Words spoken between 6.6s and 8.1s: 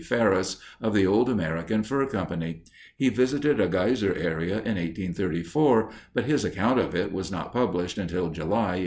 of it was not published